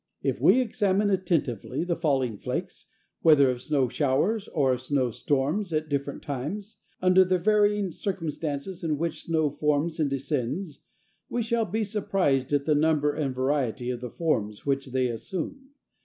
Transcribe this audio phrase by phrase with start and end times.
[0.23, 2.87] If we examine attentively the falling flakes,
[3.21, 8.83] whether of snow showers or of snow storms, at different times, under the varying circumstances
[8.83, 10.79] in which snow forms and descends,
[11.29, 15.69] we shall be surprised at the number and variety of the forms which they assume.